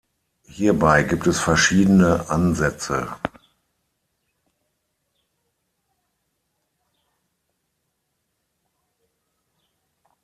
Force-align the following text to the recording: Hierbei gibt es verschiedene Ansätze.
Hierbei 0.49 1.03
gibt 1.03 1.27
es 1.27 1.39
verschiedene 1.39 2.27
Ansätze. 2.27 3.07